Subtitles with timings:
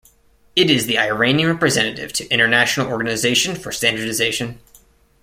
[0.55, 4.57] It is the Iranian representative to International Organization for Standardization.